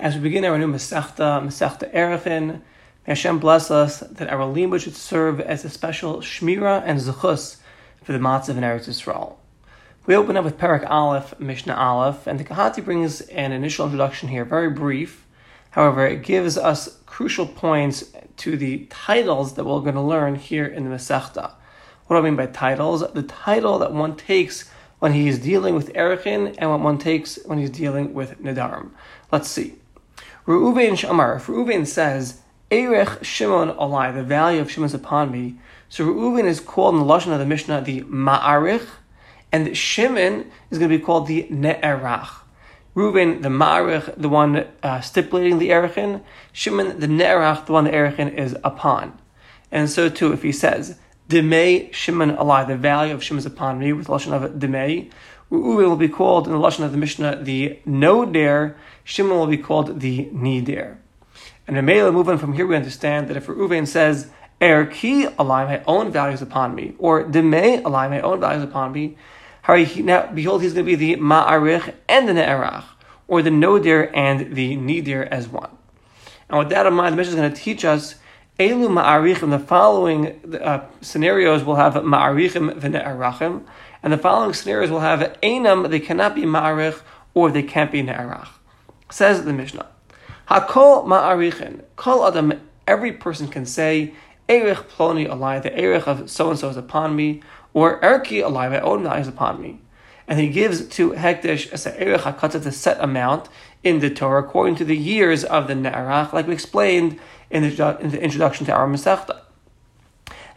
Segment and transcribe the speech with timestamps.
[0.00, 2.60] As we begin our new Masechta, Masechta Erechin, may
[3.08, 7.56] Hashem bless us that our language should serve as a special shmira and zechus
[8.04, 9.34] for the matzav in Eretz Yisrael.
[10.06, 14.28] We open up with Parak Aleph, Mishnah Aleph, and the Kehati brings an initial introduction
[14.28, 15.26] here, very brief.
[15.70, 18.04] However, it gives us crucial points
[18.36, 21.50] to the titles that we're going to learn here in the Masechta.
[22.06, 23.00] What do I mean by titles?
[23.14, 24.70] The title that one takes
[25.00, 28.90] when he is dealing with Erechin and what one takes when he's dealing with Nidarim.
[29.32, 29.74] Let's see.
[30.48, 35.56] Reuven Shamar, if Reuven says, Erech Shimon Alai, the value of Shimon is upon me,
[35.90, 38.86] so Reuven is called in the Lashon of the Mishnah the Ma'arich,
[39.52, 42.30] and Shimon is going to be called the Ne'erach.
[42.96, 46.22] Reuven, the Ma'arich, the one uh, stipulating the Erechin,
[46.54, 49.18] Shimon, the Ne'erach, the one the Erechin is upon.
[49.70, 53.78] And so too, if he says, Demei Shimon Alai, the value of Shimon is upon
[53.78, 55.10] me, with Lashon of Demei,
[55.50, 59.56] Reuven will be called in the Lashon of the Mishnah the Noder, Shimon will be
[59.56, 60.98] called the Nider.
[61.66, 65.82] And in Mela, moving from here, we understand that if Reuven says, Erki align my
[65.86, 69.16] own values upon me, or Demei align my own values upon me,
[69.68, 72.84] now behold, he's going to be the Ma'arich and the Ne'erach,
[73.26, 75.70] or the No Noder and the Nidir as one.
[76.48, 78.14] And with that in mind, the Mishnah is going to teach us
[78.58, 83.64] Elu Ma'arich, Ma'arichim, the following uh, scenarios will have Ma'arichim v'Ne'erachim,
[84.08, 86.98] and the following scenarios will have Einam, they cannot be Ma'arich,
[87.34, 88.48] or they can't be Ne'erach.
[89.10, 89.86] Says the Mishnah,
[90.48, 94.14] Hakol ma'arichin, kol adam, every person can say,
[94.48, 97.42] Erich ploni alai, the erich of so and so is upon me,
[97.74, 99.78] or erki alai, my own value is upon me.
[100.26, 103.50] And he gives to hektish as a erich hakatzah a set amount
[103.84, 107.20] in the Torah according to the years of the ne'arach, like we explained
[107.50, 109.42] in the, in the introduction to our Masechta.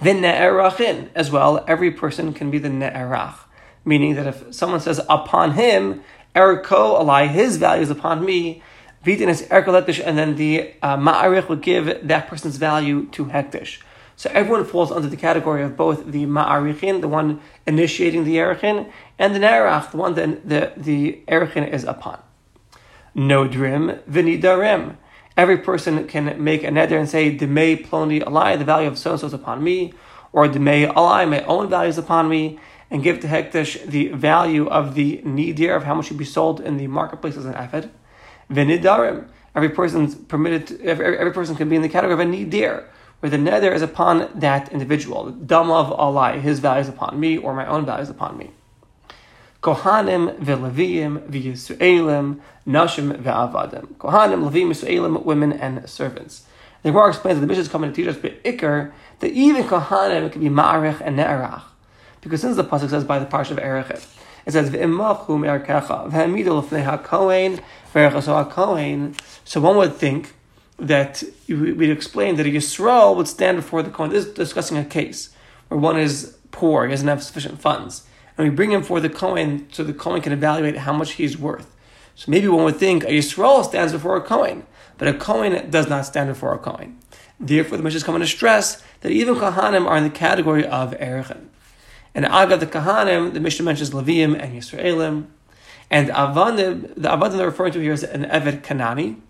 [0.00, 3.36] The ne'arachin as well, every person can be the ne'arach,
[3.84, 6.02] meaning that if someone says upon him,
[6.34, 8.62] Erko alai, his value is upon me.
[9.04, 13.80] Vitin is erkoletish, and then the uh, ma'arich would give that person's value to hektish.
[14.16, 18.90] So everyone falls under the category of both the ma'arichin, the one initiating the erichin,
[19.18, 22.20] and the nerach, the one that the, the erichin is upon.
[23.14, 24.96] No Nodrim v'nidarim.
[25.38, 29.12] Every person can make a neder and say, Demei ploni alai, the value of so
[29.12, 29.94] and so is upon me,
[30.32, 32.58] or Demei alai, my own value is upon me
[32.90, 36.60] and give to Hektish the value of the nidir, of how much should be sold
[36.60, 37.88] in the marketplace as an afid.
[38.50, 42.24] Vinidarim, every person's permitted, to, every, every person can be in the category of a
[42.24, 42.86] nidir,
[43.20, 45.26] where the neder is upon that individual.
[45.26, 48.36] The dam of Allah, his value is upon me, or my own value is upon
[48.36, 48.50] me.
[49.62, 53.94] Kohanim ve'leviyim ve'yisuelim nashim ve'avadim.
[53.94, 56.44] Kohanim, levim, yisuelim, women and servants.
[56.82, 60.30] The Gemara explains that the Mishnah is coming to teach us ikr that even Kohanim
[60.30, 61.62] can be ma'arich and ne'arach.
[62.20, 64.06] Because since the pasuk says by the parsha of Erechet,
[64.46, 67.60] it says v'imachum erkecha v'hamidu l'fnei hakohen
[67.92, 69.20] v'erechaso hakohen.
[69.44, 70.34] So one would think
[70.78, 74.10] that we'd explain that a Yisrael would stand before the Kohen.
[74.10, 75.30] This is discussing a case
[75.66, 78.06] where one is poor, he doesn't have sufficient funds,
[78.38, 81.36] and we bring him for the Kohen so the Kohen can evaluate how much he's
[81.36, 81.74] worth.
[82.14, 84.64] So maybe one would think a Yisrael stands before a Kohen,
[84.96, 86.98] but a Kohen does not stand before a Kohen.
[87.40, 90.92] Therefore, the Mishnah is coming to stress that even Kohanim are in the category of
[90.92, 91.46] Erechem.
[92.14, 95.26] And Agav the Kahanim, the Mishnah mentions Levium and Yisraelim.
[95.90, 99.20] And Avanim, the Avanim they're referring to here is an Evet Kanani.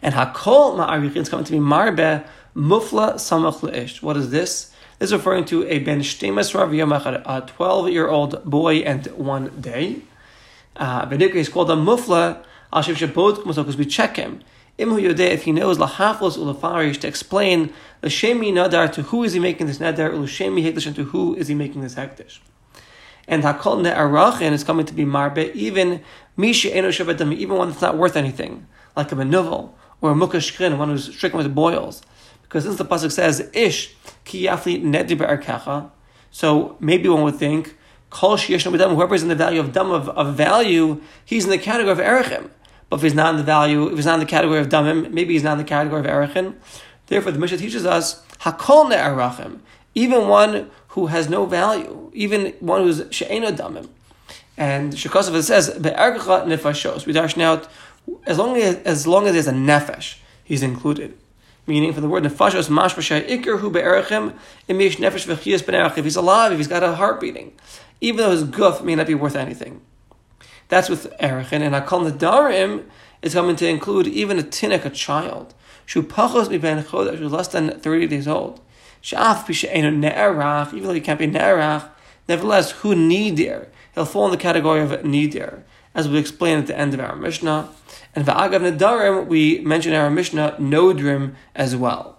[0.00, 2.24] And Hakol Ma'arichin is coming to be Marbe
[2.54, 4.02] Mufla Samach Le'ish.
[4.02, 4.71] What is this?
[5.02, 9.48] Is referring to a Ben Shtemas Rav Yomachad, a 12 year old boy and one
[9.60, 9.96] day.
[10.76, 14.44] Uh, is called a Mufla Al Shiv Shabot because we check him.
[14.78, 17.72] Yodeh, if he knows lahaflos ulafarish to explain
[18.04, 21.48] l'shemi nadar to who is he making this nadar, l'shemi hektish and to who is
[21.48, 22.38] he making this hektish.
[23.26, 26.04] And hakol ne'arachin is coming to be marbe, even
[26.36, 30.78] misha eno shavadam, even one that's not worth anything, like a menuvel or a mukashkrin,
[30.78, 32.02] one who's stricken with boils.
[32.44, 35.90] Because since the pasuk says ish ki yafli nedir be'arkacha,
[36.30, 37.76] so maybe one would think
[38.12, 41.92] kol whoever is in the value of dam of, of value, he's in the category
[41.92, 42.50] of erechim.
[42.90, 45.10] But if he's not in the value, if he's not in the category of damim,
[45.10, 46.54] maybe he's not in the category of erachin.
[47.06, 49.60] Therefore, the Mishnah teaches us hakol ne'arachim,
[49.94, 53.88] even one who has no value, even one who's she'ena damim.
[54.58, 57.06] And Shekosov says be'ergacha nefashos.
[57.06, 57.68] We dash out
[58.26, 61.16] as long as as long as there's a nefesh, he's included.
[61.66, 64.34] Meaning, from the word nefashos mashmashay ikir hu be'erachim
[64.66, 67.52] imish nefesh v'chiyas ben If he's alive, if he's got a heart beating,
[68.00, 69.80] even though his guf may not be worth anything.
[70.68, 71.60] That's with Erechin.
[71.60, 72.84] And Hakal Nadarim
[73.20, 75.54] is coming to include even a tinek, a child.
[75.86, 78.60] Shu pachos mi ben chodesh, who's less than 30 days old.
[79.02, 81.88] Sha'af pishe'enu ne'erach, even though he can't be ne'erach,
[82.28, 83.68] nevertheless, who nidir?
[83.94, 85.62] He'll fall in the category of nidir.
[85.94, 87.68] As we explain at the end of our Mishnah.
[88.14, 92.18] And Va'agav Nadarim, we mention our Mishnah, Nodrim as well.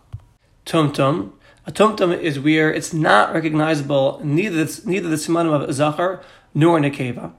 [0.65, 1.33] Tumtum.
[1.65, 6.21] A tumtum is where it's not recognizable, neither, neither the simanim of Zachar
[6.53, 7.33] nor Nekeva.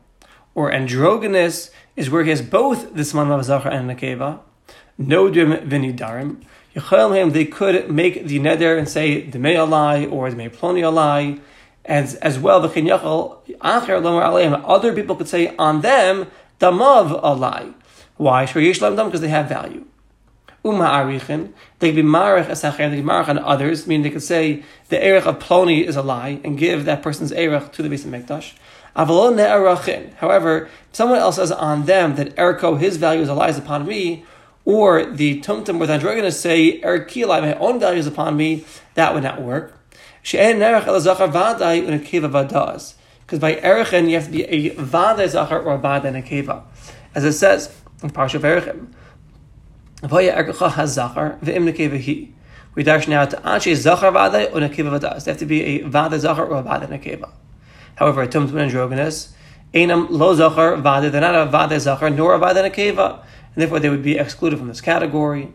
[0.55, 4.41] Or androgynous is where he has both the simanim of Zachar and Nekeva.
[4.99, 6.43] Nodrim vinidarim.
[7.33, 11.41] They could make the neder and say Demei Alai or Demei Ploni Alai.
[11.85, 14.65] As, as well, the chinyachal.
[14.65, 16.27] Other people could say on them
[16.61, 17.75] damav alai.
[18.17, 18.47] Why?
[18.47, 19.85] Because they have value.
[20.65, 21.53] Uma arichin.
[21.79, 22.91] They could be marich esacher.
[22.91, 23.87] They could be marich on others.
[23.87, 27.33] Meaning they could say the erech of ploni is a lie and give that person's
[27.33, 30.15] erech to the base of ne'arachin.
[30.15, 33.87] However, someone else says on them that erko his value is a lie is upon
[33.87, 34.25] me
[34.65, 38.65] or the tumtum the androgynous say erkilai, my own value is upon me,
[38.95, 39.79] that would not work.
[40.25, 40.49] Because
[43.39, 46.63] by erechin you have to be a vada zachar or a vada nekeva.
[47.15, 48.89] As it says in Parsha Erechim,
[50.03, 52.31] Vaya erkecha hazachar ve'im nekeva hi.
[52.75, 55.25] We dash now to anshe zachar vada or nekeva vadas.
[55.25, 57.31] They have to be a vada zachar or a nekeva.
[57.97, 59.35] However, a tumtum androgynous,
[59.75, 63.21] enam lo zachar vada, they're not a vada zachar nor a vada nekeva
[63.55, 65.49] and therefore they would be excluded from this category.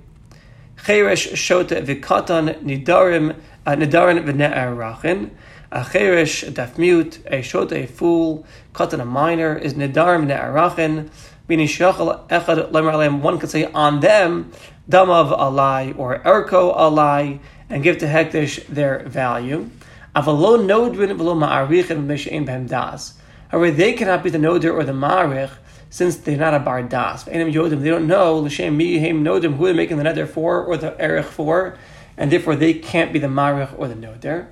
[0.77, 3.35] Cheresh shota vikatan nidarim
[3.75, 5.31] nidarin v'ne'erachin.
[5.71, 11.09] A cheresh, a deaf mute, a shota, a fool, katan, a minor, is nidarim ne'erachin,
[11.47, 14.51] meaning shachal echad lemar one could say on them,
[14.89, 17.39] damav alai or erko alai,
[17.69, 19.69] and give to hektish their value.
[20.15, 23.13] Avalo nodrin v'lo ma'arichin v'mishein b'hem das.
[23.49, 25.51] However, they cannot be the noder or the ma'arich,
[25.91, 27.23] since they're not a bar das.
[27.23, 31.25] They don't know l'shem mihem nodim who they're making the neder for or the erich
[31.25, 31.77] for,
[32.19, 34.49] and therefore they can't be the marich or the noder.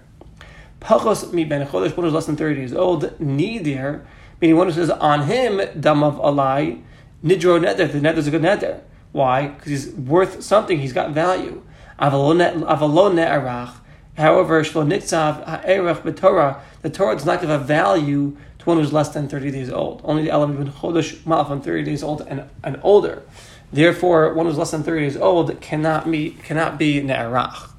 [0.79, 4.05] Pachos mi ben chodesh, one who's less than thirty years old, nidir,
[4.39, 6.81] meaning one who says on him damav alai
[7.23, 7.91] nidro neder.
[7.91, 8.81] The neder is a good neder.
[9.11, 9.49] Why?
[9.49, 10.79] Because he's worth something.
[10.79, 11.61] He's got value.
[11.99, 13.73] Avalon ne'arach.
[14.15, 16.61] However, shlo nitzav ha'erech b'torah.
[16.83, 20.01] The Torah does not give a value to one who's less than 30 days old.
[20.05, 23.23] Only the elam ibn chodesh malach on 30 days old and, and older.
[23.71, 27.71] Therefore, one who's less than 30 years old cannot be cannot be ne'arach.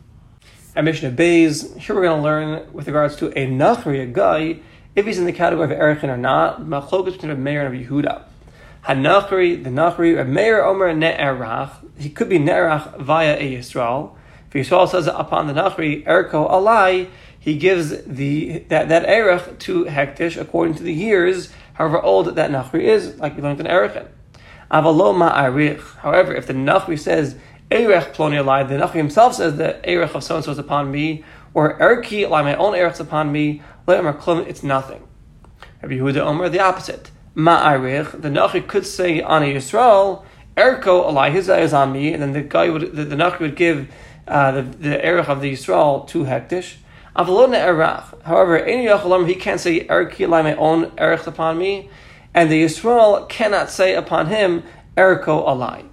[0.76, 4.60] At Mishnah Bays, here we're going to learn with regards to a nachri, a guy,
[4.94, 7.84] if he's in the category of Erichin or not, machlokas between a Meir and a
[7.84, 8.22] Yehuda.
[8.84, 14.14] Hanachri, the nachri, a Meir omer ne'arach, he could be ne'arach via a Yisrael.
[14.48, 17.08] If Yisrael says upon the nachri, erko alai,
[17.38, 22.50] he gives the that, that erech to hektish according to the years, however old that
[22.50, 24.06] nachri is, like we learned in Erechin.
[24.70, 27.36] However, if the nachri says
[27.70, 30.90] erech ploni alai, the nachri himself says that erech of so and so is upon
[30.90, 31.24] me,
[31.54, 35.02] or erki alai, my own erech is upon me, it's nothing.
[35.82, 37.10] Rabbi Yehuda Omer, the opposite.
[37.34, 40.24] Ma'arich, the nachri could say on Yisrael,
[40.56, 43.56] erko alai, his is on me, and then the guy would the, the nachri would
[43.56, 43.88] give
[44.26, 46.76] uh, the, the erech of the Yisrael to hektish.
[47.18, 48.64] However,
[49.26, 51.90] he can't say Erki my own Erech upon me,
[52.34, 54.62] and the Yisrael cannot say upon him
[54.96, 55.86] Erko alai.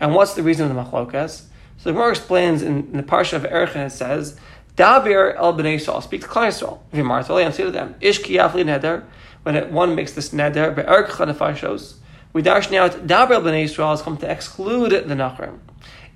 [0.00, 1.44] And what's the reason of the machlokas?
[1.78, 4.38] So the Gemara explains in, in the parsha of Erech, and it says,
[4.76, 7.44] Dabir el bnei Yisrael, speak to Klal Yisrael.
[7.46, 9.04] And say to them, Ish ki yafli neder,
[9.42, 11.96] when it, one makes this neder, be'erk chanefashos,
[12.32, 15.58] we dash now Dabir el bnei Yisrael has come to exclude the nachrim.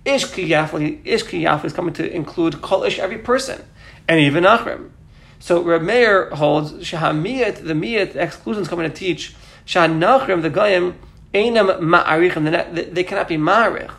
[0.05, 3.63] Ish ki yafli, Ish ki yafli is coming to include kol ish, every person
[4.09, 4.91] and even Achrim.
[5.39, 9.37] So Reb Meir holds Shahamiyat, the Miyat exclusions coming to teach
[9.69, 10.99] Shahanachrim, the Goyim,
[11.35, 13.93] Einam Ma'arichim, they cannot be Ma'arich.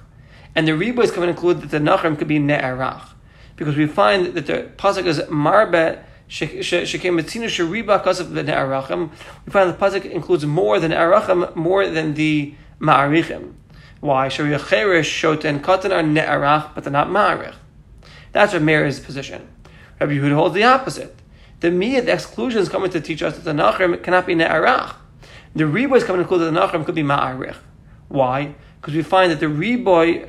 [0.55, 3.09] And the Reba is coming to include that the Nachrim could be Ne'arach.
[3.55, 9.11] Because we find that the Pasuk is Marbet, Shekem Metzinu Shariba because of the Ne'arachim.
[9.45, 13.53] We find the Pasuk includes more than Ne'arachim, more than the Ma'arichim.
[13.99, 14.27] Why?
[14.27, 17.53] Shariach Cheresh, Shot, and Katan are Ne'arach, but they're not Ma'arich.
[18.31, 19.47] That's what Meir's position.
[19.99, 21.15] Rabbi Yehuda holds the opposite.
[21.59, 24.95] The miyad exclusions coming to teach us that the nachrim cannot be ne'arach.
[25.55, 27.57] The reboy is coming to include the nachrim could be ma'arich.
[28.07, 28.55] Why?
[28.79, 30.25] Because we find that the reboy,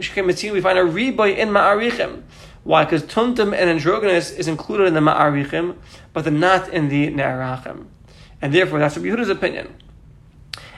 [0.53, 2.23] we find a reboy in ma'arichim.
[2.65, 2.85] Why?
[2.85, 5.77] Because tuntum and androgynous is included in the ma'arichim,
[6.13, 7.87] but they're not in the ne'arachim.
[8.43, 9.75] And therefore, that's Rabbi Yehuda's opinion.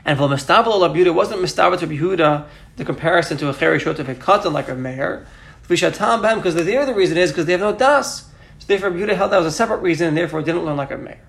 [0.04, 3.98] And for Mistabal Rabbi Yehuda wasn't Mistabal to Rabbi Yehuda the comparison to a Cherishot
[4.00, 5.26] of a katan like a Meir.
[5.68, 8.24] Because there the reason is because they have no das.
[8.58, 10.98] So therefore, Yehuda held that was a separate reason, and therefore didn't learn like a
[10.98, 11.20] Meir.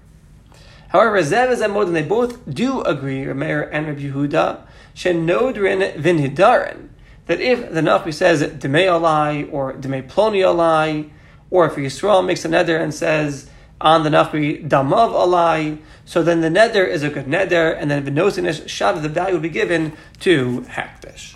[0.94, 4.62] However, Zev and Zemod, and they both do agree, Meir and Rabbi Yehuda,
[4.96, 6.90] shenodrin vinhidarin,
[7.26, 11.10] that if the Nachri says Demei Alai or Demei Ploni Alai,
[11.50, 13.50] or if Yisrael makes a neder and says
[13.82, 15.80] on the Nachri Damav Alai.
[16.06, 19.42] So then the neder is a good neder, and then shot of the value would
[19.42, 21.36] be given to Hektish.